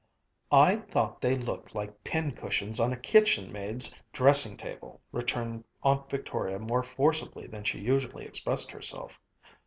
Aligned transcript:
"I 0.51 0.77
thought 0.77 1.21
they 1.21 1.35
looked 1.35 1.75
like 1.75 2.03
pin 2.03 2.31
cushions 2.31 2.79
on 2.79 2.91
a 2.91 2.97
kitchen 2.97 3.51
maid's 3.51 3.95
dressing 4.11 4.57
table," 4.57 4.99
returned 5.11 5.63
Aunt 5.83 6.09
Victoria 6.09 6.57
more 6.57 6.81
forcibly 6.81 7.45
than 7.45 7.63
she 7.63 7.77
usually 7.77 8.25
expressed 8.25 8.71
herself. 8.71 9.21